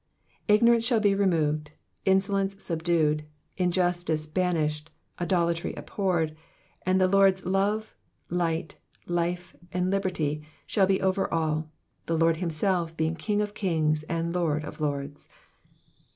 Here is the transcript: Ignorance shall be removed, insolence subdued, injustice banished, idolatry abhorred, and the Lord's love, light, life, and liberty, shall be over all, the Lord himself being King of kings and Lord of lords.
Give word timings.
Ignorance 0.47 0.83
shall 0.83 0.99
be 0.99 1.13
removed, 1.13 1.73
insolence 2.05 2.55
subdued, 2.57 3.23
injustice 3.55 4.25
banished, 4.25 4.89
idolatry 5.19 5.75
abhorred, 5.75 6.35
and 6.87 6.99
the 6.99 7.07
Lord's 7.07 7.45
love, 7.45 7.93
light, 8.27 8.77
life, 9.05 9.55
and 9.71 9.91
liberty, 9.91 10.41
shall 10.65 10.87
be 10.87 11.01
over 11.01 11.31
all, 11.31 11.69
the 12.07 12.17
Lord 12.17 12.37
himself 12.37 12.97
being 12.97 13.15
King 13.15 13.41
of 13.43 13.53
kings 13.53 14.01
and 14.09 14.33
Lord 14.33 14.63
of 14.65 14.81
lords. 14.81 15.27